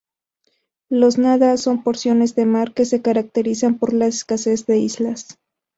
Los 0.89 1.19
"nada" 1.19 1.55
son 1.57 1.83
porciones 1.83 2.33
de 2.33 2.47
mar 2.47 2.73
que 2.73 2.85
se 2.85 3.03
caracterizan 3.03 3.77
por 3.77 3.93
la 3.93 4.07
escasez 4.07 4.65
de 4.65 4.79
islas. 4.79 5.37